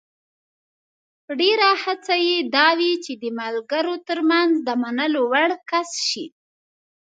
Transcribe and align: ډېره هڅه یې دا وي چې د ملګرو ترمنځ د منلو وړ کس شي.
ډېره 1.39 1.69
هڅه 1.83 2.15
یې 2.27 2.37
دا 2.55 2.67
وي 2.79 2.93
چې 3.03 3.13
د 3.21 3.23
ملګرو 3.39 3.95
ترمنځ 4.07 4.51
د 4.67 4.69
منلو 4.81 5.21
وړ 5.31 5.49
کس 5.69 5.89
شي. 6.09 6.25